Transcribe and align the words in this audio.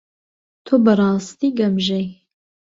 تۆ 0.65 0.73
بەڕاستی 0.85 1.49
گەمژەی. 1.57 2.07